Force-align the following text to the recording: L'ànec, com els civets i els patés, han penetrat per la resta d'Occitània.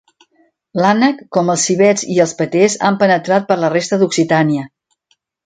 L'ànec, 0.79 1.19
com 1.37 1.51
els 1.53 1.65
civets 1.69 2.05
i 2.15 2.17
els 2.25 2.33
patés, 2.39 2.79
han 2.89 2.99
penetrat 3.05 3.47
per 3.53 3.59
la 3.67 3.71
resta 3.75 4.01
d'Occitània. 4.05 4.67